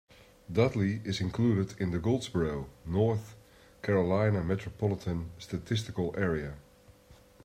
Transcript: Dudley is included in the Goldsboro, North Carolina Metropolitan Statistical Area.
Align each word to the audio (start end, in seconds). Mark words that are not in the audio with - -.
Dudley 0.51 0.99
is 1.05 1.21
included 1.21 1.79
in 1.79 1.91
the 1.91 1.99
Goldsboro, 1.99 2.67
North 2.87 3.35
Carolina 3.83 4.43
Metropolitan 4.43 5.29
Statistical 5.37 6.15
Area. 6.17 6.55